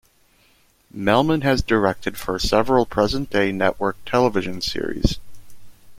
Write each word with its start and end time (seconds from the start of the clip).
Melman 0.91 1.43
has 1.43 1.61
directed 1.61 2.17
for 2.17 2.39
several 2.39 2.87
present-day 2.87 3.51
network 3.51 4.03
television 4.03 4.59
series. 4.59 5.19